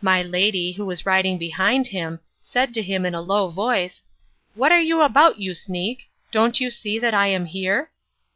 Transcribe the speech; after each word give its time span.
My 0.00 0.22
lady, 0.22 0.70
who 0.74 0.86
was 0.86 1.04
riding 1.04 1.38
behind 1.38 1.88
him, 1.88 2.20
said 2.40 2.72
to 2.74 2.82
him 2.84 3.04
in 3.04 3.16
a 3.16 3.20
low 3.20 3.48
voice, 3.48 4.04
'What 4.54 4.70
are 4.70 4.80
you 4.80 5.00
about, 5.00 5.40
you 5.40 5.54
sneak, 5.54 6.08
don't 6.30 6.60
you 6.60 6.70
see 6.70 7.00
that 7.00 7.14
I 7.14 7.26
am 7.26 7.46
here? 7.46 7.90